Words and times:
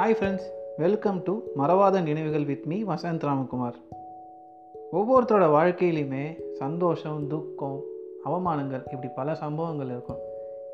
Hi 0.00 0.14
friends 0.18 0.44
welcome 0.76 1.22
to 1.24 1.32
மறவாத 1.56 2.00
நினைவுகள் 2.00 2.44
with 2.44 2.66
me 2.66 2.84
Vasanth 2.84 3.24
Ramakumar. 3.24 3.74
ஒவ்வொருத்தரோட 4.92 5.46
வாழ்க்கையிலையுமே 5.54 6.38
சந்தோஷம் 6.52 7.26
துக்கம் 7.26 7.80
அவமானங்கள் 8.24 8.82
இப்படி 8.90 9.08
பல 9.14 9.34
சம்பவங்கள் 9.34 9.86
இருக்கும். 9.86 10.20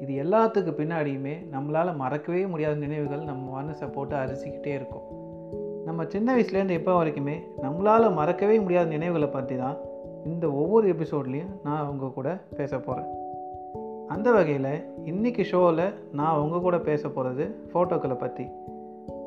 இது 0.00 0.12
எல்லாத்துக்கு 0.24 0.72
பின்னாடியுமே 0.80 1.34
நம்மளால் 1.52 1.96
மறக்கவே 1.96 2.46
முடியாத 2.46 2.74
நினைவுகள் 2.74 3.24
நம்ம 3.24 3.62
மனசை 3.62 3.92
போட்டு 3.92 4.16
அரிசிக்கிட்டே 4.16 4.66
இருக்கும். 4.66 5.02
நம்ம 5.84 6.04
சின்ன 6.04 6.36
வயசுலேருந்து 6.36 6.78
இப்போ 6.80 7.04
வரைக்குமே 7.04 7.36
நம்மளால் 7.62 8.14
மறக்கவே 8.14 8.58
முடியாத 8.58 8.88
நினைவுகளை 8.88 9.28
பற்றி 9.28 9.56
தான் 9.56 9.76
இந்த 10.24 10.52
ஒவ்வொரு 10.52 10.94
எபிசோட்லேயும் 10.94 11.52
நான் 11.62 11.86
உங்கள் 11.86 12.12
கூட 12.12 12.40
பேச 12.56 12.78
போகிறேன் 12.78 13.10
அந்த 14.08 14.32
வகையில் 14.32 14.72
இன்றைக்கி 15.04 15.42
ஷோவில் 15.42 15.94
நான் 16.12 16.38
உங்கள் 16.38 16.60
கூட 16.60 16.78
பேச 16.78 17.08
போகிறது 17.08 17.68
ஃபோட்டோக்களை 17.72 18.14
பற்றி 18.18 18.46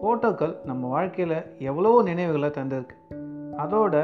ஃபோட்டோக்கள் 0.01 0.53
நம்ம 0.65 0.87
வாழ்க்கையில் 0.87 1.45
எவ்வளவோ 1.59 2.01
நினைவுகளை 2.01 2.49
தந்திருக்கு. 2.49 2.95
அதோட 3.57 3.95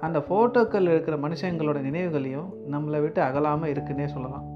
அந்த 0.00 0.18
ஃபோட்டோக்கள் 0.18 0.80
இருக்கிற 0.80 1.16
மனுஷங்களோட 1.16 1.80
நினைவுகளையும் 1.80 2.48
நம்மளை 2.70 3.00
விட்டு 3.00 3.22
அகலாமல் 3.22 3.70
இருக்குன்னே 3.70 4.06
சொல்லலாம். 4.06 4.46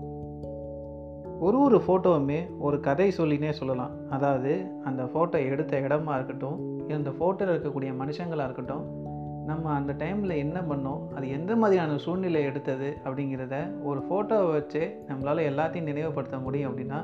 ஒரு 1.41 1.59
ஒரு 1.61 1.83
ஃபோட்டோவுமே 1.87 2.49
ஒரு 2.59 2.81
கதை 2.81 3.13
சொல்லினே 3.19 3.51
சொல்லலாம். 3.51 3.91
அதாவது 4.11 4.67
அந்த 4.85 5.03
ஃபோட்டோ 5.03 5.51
எடுத்த 5.51 5.81
இடமா 5.81 6.15
இருக்கட்டும் 6.15 6.59
இந்த 6.89 7.11
ஃபோட்டோவில் 7.11 7.53
இருக்கக்கூடிய 7.55 7.93
மனுஷங்களாக 7.99 8.45
இருக்கட்டும் 8.45 8.85
நம்ம 9.47 9.71
அந்த 9.71 9.93
டைமில் 9.93 10.37
என்ன 10.37 10.61
பண்ணோம் 10.61 11.15
அது 11.15 11.31
எந்த 11.31 11.57
மாதிரியான 11.57 11.97
சூழ்நிலை 11.97 12.43
எடுத்தது 12.43 12.97
அப்படிங்கிறத 13.05 13.83
ஒரு 13.83 14.01
ஃபோட்டோவை 14.01 14.53
வச்சு 14.53 15.05
நம்மளால் 15.09 15.49
எல்லாத்தையும் 15.51 15.83
நினைவுபடுத்த 15.83 16.39
முடியும் 16.39 16.71
அப்படின்னா 16.73 17.01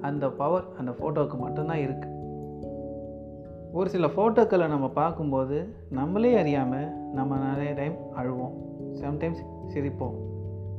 அந்த 0.00 0.28
பவர் 0.30 0.64
அந்த 0.78 0.90
ஃபோட்டோவுக்கு 0.90 1.38
மட்டும்தான் 1.38 1.78
இருக்குது 1.78 2.21
ஒரு 3.72 3.90
சில 3.90 4.06
ஃபோட்டோக்களை 4.06 4.68
நம்ம 4.68 4.88
பார்க்கும்போது 4.88 5.76
நம்மளே 5.90 6.36
அறியாமல் 6.36 6.88
நம்ம 7.12 7.36
நிறைய 7.36 7.72
டைம் 7.72 7.94
அழுவோம். 8.16 8.54
சம்டைம்ஸ் 9.00 9.40
சிரிப்போம். 9.74 10.16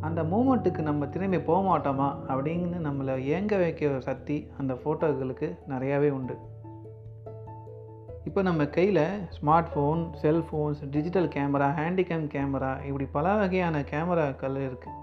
அந்த 0.01 0.23
மூமெண்ட்டுக்கு 0.23 0.81
நம்ம 0.81 1.07
திரும்பி 1.07 1.39
போக 1.39 1.61
மாட்டோமா 1.69 2.07
அப்படின்னு 2.27 2.79
நம்மளை 2.87 3.15
ஏங்க 3.35 3.53
வைக்கிற 3.63 3.97
சக்தி 3.97 4.47
அந்த 4.59 4.73
ஃபோட்டோக்களுக்கு 4.73 5.57
நிறையாவே 5.69 6.09
உண்டு. 6.09 6.35
இப்போ 8.23 8.41
நம்ம 8.41 8.65
கையில் 8.65 9.05
smart 9.37 9.71
phone 9.75 10.03
cellphones 10.21 10.83
digital 10.89 11.27
camera 11.27 11.69
handycam 11.79 12.27
camera 12.35 12.85
இப்படி 12.85 13.07
பல 13.11 13.35
வகையான 13.35 13.79
கேமராக்கள் 13.79 14.59
இருக்குது 14.67 14.99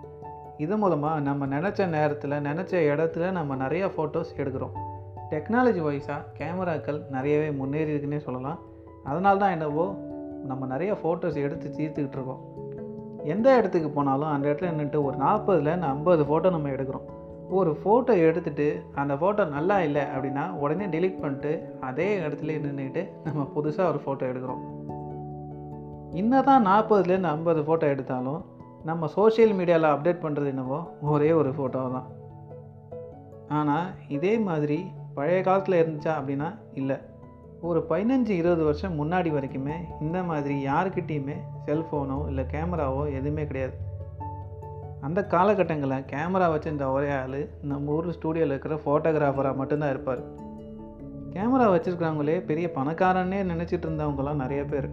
இது 0.57 0.77
மூலமாக 0.77 1.21
நம்ம 1.21 1.47
நினச்ச 1.47 1.89
நேரத்தில் 1.89 2.43
நினச்ச 2.49 2.73
இடத்துல 2.93 3.31
நம்ம 3.31 3.57
நிறையா 3.57 3.91
ஃபோட்டோஸ் 3.97 4.33
எடுக்கிறோம். 4.37 4.90
டெக்னாலஜி 5.33 5.81
வைஸாக 5.89 6.21
கேமராக்கள் 6.39 6.99
நிறையவே 7.17 7.51
முன்னேறி 7.61 7.93
இருக்குன்னே 7.93 8.21
சொல்லலாம். 8.27 8.59
அதனால 9.05 9.39
தான் 9.43 9.55
என்னவோ 9.57 9.87
நம்ம 10.51 10.67
நிறைய 10.67 10.93
ஃபோட்டோஸ் 11.01 11.39
எடுத்து 11.45 11.67
தீர்த்துக்கிட்டு 11.79 12.19
இருக்கோம். 12.19 12.43
எந்த 13.33 13.49
இடத்துக்கு 13.59 13.89
போனாலும் 13.91 14.33
அந்த 14.35 14.45
இடத்துல 14.49 14.71
நின்றுட்டு 14.73 15.01
ஒரு 15.07 15.17
நாற்பதுலேருந்து 15.25 15.89
ஐம்பது 15.95 16.23
ஃபோட்டோ 16.29 16.51
நம்ம 16.51 16.69
எடுக்கிறோம். 16.69 17.07
ஒரு 17.59 17.71
ஃபோட்டோ 17.81 18.13
எடுத்துகிட்டு 18.27 18.67
அந்த 18.95 19.15
ஃபோட்டோ 19.15 19.49
நல்லா 19.49 19.77
இல்லை 19.87 20.03
அப்படின்னா 20.15 20.45
உடனே 20.63 20.87
டெலிட் 20.95 21.21
பண்ணிட்டு 21.23 21.53
அதே 21.81 22.09
இடத்துல 22.25 22.57
நின்றுட்டு 22.67 23.03
நம்ம 23.25 23.43
புதுசாக 23.57 23.91
ஒரு 23.93 24.01
ஃபோட்டோ 24.05 24.25
எடுக்கிறோம். 24.31 24.63
இன்னும் 26.21 26.49
தான் 26.51 26.67
நாற்பதுலேருந்து 26.71 27.33
ஐம்பது 27.35 27.61
ஃபோட்டோ 27.67 27.89
எடுத்தாலும் 27.95 28.41
நம்ம 28.89 29.07
சோஷியல் 29.17 29.53
மீடியாவில் 29.59 29.93
அப்டேட் 29.95 30.25
பண்ணுறது 30.25 30.47
என்னவோ 30.47 30.79
ஒரே 31.15 31.33
ஒரு 31.33 31.51
ஃபோட்டோ 31.59 31.83
தான். 31.97 32.09
ஆனால் 33.59 33.87
இதே 34.17 34.39
மாதிரி 34.49 34.79
பழைய 35.21 35.41
காலத்தில் 35.43 35.81
இருந்துச்சா 35.83 36.13
அப்படின்னா 36.21 36.51
இல்லை. 36.75 36.97
ஒரு 37.69 37.81
பதினஞ்சு 37.89 38.35
இருபது 38.41 38.63
வருஷம் 38.65 38.99
முன்னாடி 39.01 39.31
வரைக்குமே 39.37 39.77
இந்த 40.01 40.19
மாதிரி 40.23 40.55
யாருக்கிட்டேயுமே 40.67 41.37
செல்ஃபோனோ 41.67 42.19
இல்லை 42.29 42.45
கேமராவோ 42.53 43.03
எதுவுமே 43.13 43.45
கிடையாது. 43.47 43.75
அந்த 45.01 45.21
காலகட்டங்களில் 45.31 46.07
கேமரா 46.13 46.47
வச்சிருந்த 46.55 46.87
ஒரே 46.93 47.11
ஆள் 47.19 47.39
நம்ம 47.63 47.93
ஊர் 47.93 48.09
ஸ்டூடியோவில் 48.17 48.55
இருக்கிற 48.55 48.81
ஃபோட்டோகிராஃபராக 48.85 49.61
மட்டும்தான் 49.61 49.91
இருப்பார். 49.91 50.23
கேமரா 51.35 51.67
வச்சுருக்கிறவங்களே 51.75 52.39
பெரிய 52.45 52.67
பணக்காரன்னே 52.75 53.41
நினச்சிட்டு 53.53 53.87
இருந்தவங்களாம் 53.89 54.43
நிறைய 54.45 54.63
பேர். 54.65 54.89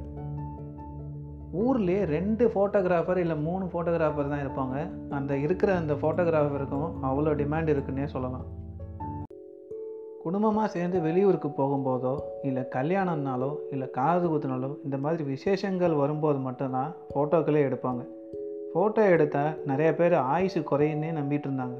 ஊர்லேயே 1.63 2.03
ரெண்டு 2.15 2.45
ஃபோட்டோகிராஃபர் 2.53 3.23
இல்லை 3.25 3.37
மூணு 3.37 3.65
ஃபோட்டோகிராஃபர் 3.65 4.31
தான் 4.33 4.45
இருப்பாங்க. 4.45 4.77
அந்த 5.09 5.37
இருக்கிற 5.37 5.75
அந்த 5.75 5.93
ஃபோட்டோகிராஃபருக்கும் 5.93 6.89
அவ்வளோ 7.03 7.33
டிமாண்ட் 7.41 7.73
இருக்குன்னே 7.73 8.07
சொல்லலாம். 8.15 8.47
குடும்பமாக 10.27 10.67
சேர்ந்து 10.67 11.01
வெளியூருக்கு 11.01 11.47
போகும்போதோ 11.47 12.19
இல்லை 12.41 12.63
கல்யாணம்னாலோ 12.75 13.55
இல்லை 13.71 13.89
காது 13.89 14.29
குத்துனாலோ 14.29 14.75
இந்த 14.83 14.97
மாதிரி 14.97 15.23
விசேஷங்கள் 15.23 15.93
வரும்போது 15.93 16.39
மட்டும்தான் 16.39 16.95
ஃபோட்டோக்களே 17.15 17.61
எடுப்பாங்க. 17.67 18.01
ஃபோட்டோ 18.73 19.09
எடுத்தால் 19.09 19.57
நிறைய 19.65 19.95
பேர் 19.95 20.13
ஆயுசு 20.13 20.59
குறையுன்னே 20.59 21.11
நம்பிட்டு 21.19 21.47
இருந்தாங்க. 21.47 21.77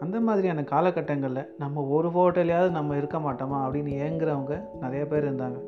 அந்த 0.00 0.20
மாதிரியான 0.20 0.62
காலகட்டங்களில் 0.62 1.48
நம்ம 1.58 1.82
ஒரு 1.82 2.08
ஃபோட்டோலையாவது 2.08 2.70
நம்ம 2.70 2.96
இருக்க 2.96 3.18
மாட்டோமா 3.18 3.60
அப்படின்னு 3.66 3.92
ஏங்குறவங்க 4.06 4.60
நிறைய 4.80 5.06
பேர் 5.06 5.34
இருந்தாங்க. 5.34 5.60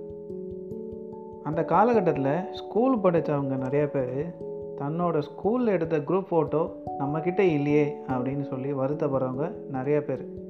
அந்த 1.42 1.64
காலகட்டத்தில் 1.64 2.52
ஸ்கூல் 2.52 2.98
படித்தவங்க 2.98 3.56
நிறைய 3.56 3.86
பேர் 3.86 4.34
தன்னோட 4.78 5.22
ஸ்கூலில் 5.28 5.74
எடுத்த 5.76 5.98
குரூப் 5.98 6.30
ஃபோட்டோ 6.30 6.68
நம்மக்கிட்ட 6.98 7.40
இல்லையே 7.40 7.96
அப்படின்னு 8.08 8.42
சொல்லி 8.42 8.72
வருத்தப்படுறவங்க 8.72 9.52
நிறைய 9.70 10.00
பேர். 10.00 10.42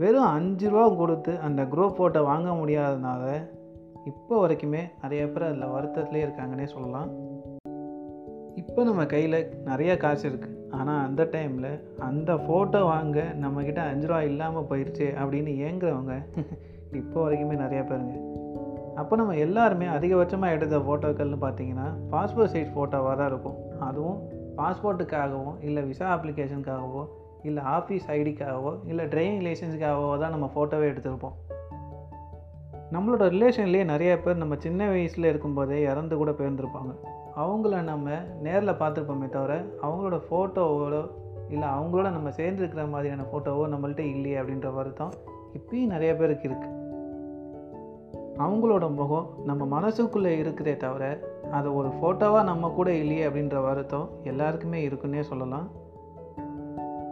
வெறும் 0.00 0.28
அஞ்சு 0.34 0.66
ரூபா 0.72 0.84
கொடுத்து 1.00 1.32
அந்த 1.46 1.60
குரூப் 1.72 1.96
ஃபோட்டோ 1.96 2.20
வாங்க 2.28 2.50
முடியாதனால 2.60 3.24
இப்போ 4.10 4.34
வரைக்குமே 4.42 4.82
நிறைய 5.02 5.22
பேர் 5.32 5.46
அதில் 5.48 5.72
வருத்தத்துலேயே 5.74 6.24
இருக்காங்கன்னே 6.26 6.66
சொல்லலாம். 6.74 7.08
இப்போ 8.60 8.80
நம்ம 8.88 9.02
கையில் 9.12 9.38
நிறைய 9.68 9.92
காசு 10.04 10.24
இருக்குது 10.30 10.56
ஆனால் 10.78 11.02
அந்த 11.06 11.22
டைமில் 11.34 11.70
அந்த 12.08 12.30
ஃபோட்டோ 12.44 12.80
வாங்க 12.92 13.18
நம்மக்கிட்ட 13.42 13.82
அஞ்சு 13.90 14.08
ரூபா 14.10 14.20
இல்லாமல் 14.30 14.68
போயிடுச்சு 14.70 15.08
அப்படின்னு 15.20 15.52
ஏங்குறவங்க 15.66 16.16
இப்போ 17.00 17.18
வரைக்குமே 17.24 17.56
நிறையா 17.64 17.84
பேருங்க. 17.90 18.16
அப்போ 19.00 19.16
நம்ம 19.20 19.36
எல்லாருமே 19.46 19.86
அதிகபட்சமாக 19.96 20.56
எடுத்த 20.56 20.78
ஃபோட்டோக்கள்னு 20.86 21.44
பார்த்தீங்கன்னா 21.46 21.88
பாஸ்போர்ட் 22.12 22.54
சைஸ் 22.54 22.74
ஃபோட்டோவாக 22.76 23.16
தான் 23.20 23.30
இருக்கும். 23.32 23.58
அதுவும் 23.88 24.20
பாஸ்போர்ட்டுக்காகவும் 24.58 25.58
இல்லை 25.68 25.82
விசா 25.90 26.06
அப்ளிகேஷனுக்காகவோ 26.16 27.02
இல்லை 27.42 27.62
ஆஃபீஸ் 27.62 28.06
ஐடிக்காகவோ 28.08 28.72
இல்லை 28.86 29.04
டிரைவிங் 29.04 29.44
லைசன்ஸுக்காகவோ 29.46 30.18
தான் 30.18 30.30
நம்ம 30.30 30.50
ஃபோட்டோவே 30.54 30.88
எடுத்திருப்போம். 30.92 31.36
நம்மளோட 32.92 33.24
ரிலேஷன்லேயே 33.34 33.84
நிறைய 33.84 34.20
பேர் 34.20 34.36
நம்ம 34.36 34.56
சின்ன 34.56 34.88
வயசில் 34.88 35.24
இருக்கும்போதே 35.24 35.82
இறந்து 35.82 36.16
கூட 36.16 36.30
போயிருந்துருப்பாங்க. 36.30 36.92
அவங்கள 37.36 37.82
நம்ம 37.82 38.10
நேரில் 38.42 38.78
பார்த்துருப்போமே 38.80 39.28
தவிர 39.28 39.64
அவங்களோட 39.82 40.20
ஃபோட்டோவோட 40.28 41.10
இல்லை 41.48 41.68
அவங்களோட 41.68 42.10
நம்ம 42.10 42.28
சேர்ந்துருக்கிற 42.28 42.90
மாதிரியான 42.90 43.22
ஃபோட்டோவோ 43.22 43.68
நம்மள்ட்ட 43.68 43.98
இல்லையே 43.98 44.38
அப்படின்ற 44.40 44.74
வருத்தம் 44.74 45.12
இப்பயும் 45.54 45.86
நிறைய 45.86 46.16
பேருக்கு 46.16 46.48
இருக்குது 46.48 46.78
அவங்களோட 48.38 48.94
முகம் 48.94 49.30
நம்ம 49.44 49.80
மனசுக்குள்ளே 49.80 50.32
இருக்குதே 50.42 50.76
தவிர 50.76 51.20
அது 51.50 51.74
ஒரு 51.74 51.88
ஃபோட்டோவாக 51.88 52.44
நம்ம 52.44 52.68
கூட 52.68 52.92
இல்லையே 52.92 53.26
அப்படின்ற 53.28 53.62
வருத்தம் 53.62 54.10
எல்லாருக்குமே 54.22 54.88
இருக்குன்னே 54.88 55.20
சொல்லலாம். 55.20 55.79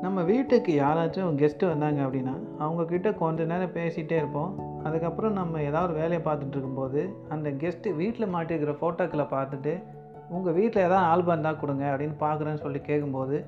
நம்ம 0.03 0.23
வீட்டுக்கு 0.23 0.73
யாராச்சும் 0.73 1.39
கெஸ்ட்டு 1.41 1.71
வந்தாங்க 1.71 2.01
அப்படின்னா 2.07 2.35
அவங்கக்கிட்ட 2.65 3.15
கொஞ்ச 3.17 3.45
நேரம் 3.45 3.73
பேசிகிட்டே 3.79 4.13
இருப்போம். 4.13 4.59
அதுக்கப்புறம் 4.83 5.33
நம்ம 5.33 5.63
ஏதாவது 5.63 5.93
வேலையை 5.93 6.21
பார்த்துட்டு 6.25 6.55
இருக்கும்போது 6.57 7.01
அந்த 7.29 7.51
கெஸ்ட்டு 7.51 7.95
வீட்டில் 7.95 8.33
மாட்டிருக்கிற 8.35 8.75
ஃபோட்டோக்களை 8.81 9.27
பார்த்துட்டு 9.33 9.73
உங்கள் 10.29 10.53
வீட்டில் 10.53 10.85
எதாவது 10.85 11.09
ஆல்பம் 11.13 11.35
இருந்தால் 11.35 11.59
கொடுங்க 11.59 11.85
அப்படின்னு 11.93 12.17
பார்க்குறேன்னு 12.21 12.63
சொல்லி 12.63 12.81
கேட்கும்போது 12.81 13.45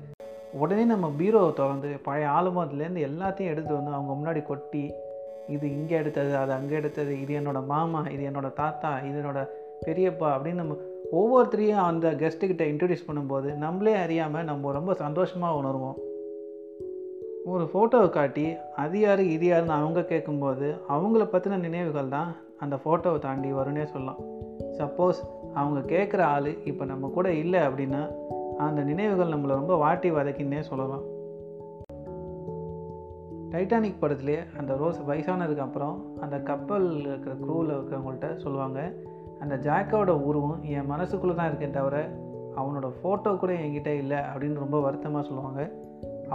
உடனே 0.53 0.83
நம்ம 0.83 1.09
பீரோவை 1.09 1.53
திறந்து 1.53 1.99
பழைய 2.03 2.29
ஆல்பத்துலேருந்து 2.29 3.07
எல்லாத்தையும் 3.09 3.51
எடுத்து 3.53 3.73
வந்து 3.73 3.91
அவங்க 3.91 4.13
முன்னாடி 4.13 4.43
கொட்டி 4.43 4.93
இது 5.47 5.65
இங்கே 5.69 5.95
எடுத்தது 5.95 6.37
அது 6.37 6.51
அங்கே 6.51 6.75
எடுத்தது 6.75 7.21
இது 7.21 7.33
என்னோடய 7.33 7.65
மாமா 7.65 8.03
இது 8.09 8.23
என்னோடய 8.23 8.53
தாத்தா 8.53 8.99
இது 9.07 9.17
என்னோடய 9.21 9.49
பெரியப்பா 9.85 10.29
அப்படின்னு 10.35 10.53
நம்ம 10.53 10.77
ஒவ்வொருத்தரையும் 11.11 11.83
அந்த 11.83 12.11
கெஸ்ட்டுக்கிட்ட 12.11 12.65
இன்ட்ரடியூஸ் 12.73 13.07
பண்ணும்போது 13.07 13.53
நம்மளே 13.55 13.95
அறியாமல் 13.95 14.43
நம்ம 14.43 14.71
ரொம்ப 14.71 14.93
சந்தோஷமாக 14.93 15.59
உணர்வோம். 15.61 15.97
ஒரு 17.45 17.63
ஃபோட்டோவை 17.73 18.09
காட்டி 18.09 18.55
அது 18.75 18.99
யார் 18.99 19.19
இது 19.19 19.45
யாருன்னு 19.45 19.73
அவங்க 19.73 20.03
கேட்கும்போது 20.03 20.75
அவங்கள 20.89 21.23
பற்றின 21.31 21.59
நினைவுகள் 21.59 22.07
தான் 22.07 22.35
அந்த 22.59 22.75
ஃபோட்டோவை 22.75 23.19
தாண்டி 23.19 23.53
வரும்னே 23.53 23.83
சொல்லலாம். 23.83 24.19
சப்போஸ் 24.77 25.19
அவங்க 25.53 25.79
கேட்குற 25.79 26.21
ஆள் 26.21 26.63
இப்போ 26.63 26.85
நம்ம 26.85 27.07
கூட 27.07 27.33
இல்லை 27.33 27.59
அப்படின்னா 27.59 28.11
அந்த 28.57 28.81
நினைவுகள் 28.81 29.33
நம்மளை 29.33 29.47
ரொம்ப 29.47 29.75
வாட்டி 29.75 30.11
வதக்கின்னே 30.11 30.59
சொல்லலாம். 30.59 31.01
டைட்டானிக் 33.51 34.01
படத்துலேயே 34.01 34.39
அந்த 34.57 34.75
ரோஸ் 34.75 35.01
வயசானதுக்கு 35.07 35.57
அப்புறம் 35.57 36.19
அந்த 36.21 36.39
கப்பல் 36.39 36.99
இருக்கிற 36.99 37.35
க்ரூவில் 37.35 37.75
இருக்கிறவங்கள்ட்ட 37.75 38.35
சொல்லுவாங்க 38.35 38.93
அந்த 39.39 39.55
ஜாக்கோட 39.55 40.09
உருவம் 40.09 40.63
என் 40.63 40.91
மனசுக்குள்ளே 40.91 41.35
தான் 41.35 41.51
இருக்கே 41.51 41.71
தவிர 41.71 42.09
அவனோட 42.55 42.91
ஃபோட்டோ 43.03 43.37
கூட 43.37 43.53
என்கிட்ட 43.53 43.87
இல்லை 43.87 44.17
அப்படின்னு 44.17 44.53
ரொம்ப 44.53 44.79
வருத்தமாக 44.79 45.27
சொல்லுவாங்க. 45.27 45.71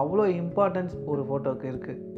அவ்வளோ 0.01 0.25
இம்பார்ட்டன்ஸ் 0.41 0.95
ஒரு 1.05 1.23
ஃபோட்டோவுக்கு 1.23 1.67
இருக்குது 1.73 2.15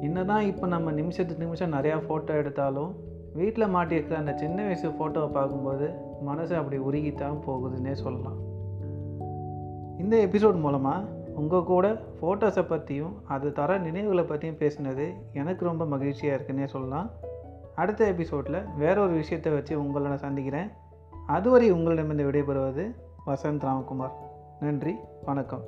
என்ன 0.00 0.24
தான் 0.24 0.40
இப்போ 0.40 0.66
நம்ம 0.66 0.92
நிமிஷத்துக்கு 0.92 1.44
நிமிஷம் 1.44 1.72
நிறையா 1.72 1.96
ஃபோட்டோ 2.06 2.26
எடுத்தாலும் 2.26 2.92
வீட்டில் 3.34 3.72
மாட்டியிருக்கிற 3.74 4.12
அந்த 4.12 4.32
சின்ன 4.36 4.62
வயசு 4.62 4.88
ஃபோட்டோவை 4.88 5.30
பார்க்கும்போது 5.32 5.92
மனசு 6.20 6.56
அப்படி 6.56 6.78
உருகித்தான் 6.78 7.42
போகுதுன்னே 7.46 7.92
சொல்லலாம். 7.92 8.38
இந்த 9.98 10.16
எபிசோட் 10.26 10.60
மூலமாக 10.60 11.20
உங்கள் 11.34 11.64
கூட 11.64 11.92
ஃபோட்டோஸை 12.20 12.64
பற்றியும் 12.68 13.14
அது 13.24 13.52
தர 13.52 13.78
நினைவுகளை 13.78 14.24
பற்றியும் 14.24 14.56
பேசினது 14.56 15.06
எனக்கு 15.32 15.64
ரொம்ப 15.64 15.84
மகிழ்ச்சியாக 15.84 16.36
இருக்குன்னே 16.36 16.64
சொல்லலாம். 16.64 17.10
அடுத்த 17.74 18.06
எபிசோடில் 18.06 18.64
வேற 18.76 19.02
ஒரு 19.02 19.12
விஷயத்தை 19.12 19.52
வச்சு 19.52 19.80
உங்களை 19.80 20.08
நான் 20.08 20.24
சந்திக்கிறேன். 20.26 20.70
அதுவரை 21.26 21.70
உங்களிடமிருந்து 21.70 22.28
விடைபெறுவது 22.30 22.86
வசந்த் 23.26 23.66
ராமகுமார். 23.68 24.16
நன்றி 24.60 24.94
வணக்கம். 25.24 25.64